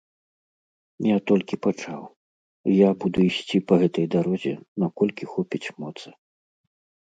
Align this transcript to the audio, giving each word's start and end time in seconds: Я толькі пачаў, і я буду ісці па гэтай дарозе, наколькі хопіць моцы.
Я 1.07 1.17
толькі 1.31 1.59
пачаў, 1.65 1.99
і 2.71 2.79
я 2.79 2.89
буду 3.05 3.17
ісці 3.29 3.57
па 3.73 3.81
гэтай 3.85 4.05
дарозе, 4.17 4.53
наколькі 4.87 5.31
хопіць 5.37 5.65
моцы. 5.85 6.07